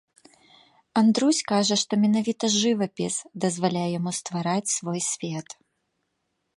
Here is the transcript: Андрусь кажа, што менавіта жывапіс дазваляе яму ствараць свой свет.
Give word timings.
Андрусь 1.01 1.41
кажа, 1.51 1.75
што 1.81 1.93
менавіта 2.05 2.45
жывапіс 2.61 3.15
дазваляе 3.47 3.87
яму 3.99 4.11
ствараць 4.23 4.73
свой 4.77 4.99
свет. 5.11 5.47